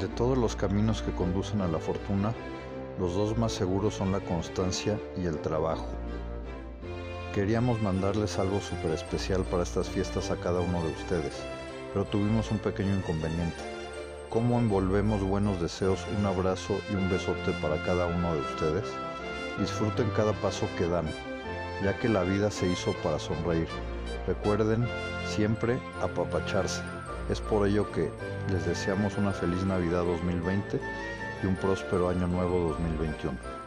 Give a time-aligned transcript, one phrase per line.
[0.00, 2.32] De todos los caminos que conducen a la fortuna,
[2.98, 5.86] los dos más seguros son la constancia y el trabajo.
[7.34, 11.34] Queríamos mandarles algo súper especial para estas fiestas a cada uno de ustedes,
[11.92, 13.62] pero tuvimos un pequeño inconveniente.
[14.30, 18.84] ¿Cómo envolvemos buenos deseos, un abrazo y un besote para cada uno de ustedes?
[19.58, 21.06] Disfruten cada paso que dan,
[21.84, 23.68] ya que la vida se hizo para sonreír.
[24.26, 24.86] Recuerden
[25.26, 26.80] siempre apapacharse.
[27.28, 28.10] Es por ello que
[28.50, 30.80] les deseamos una feliz Navidad 2020
[31.42, 33.61] y un próspero año nuevo 2021.